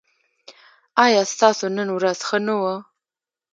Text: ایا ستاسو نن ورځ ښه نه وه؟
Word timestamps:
ایا 1.03 1.21
ستاسو 1.33 1.65
نن 1.77 1.87
ورځ 1.97 2.19
ښه 2.27 2.37
نه 2.47 2.55
وه؟ 2.61 2.75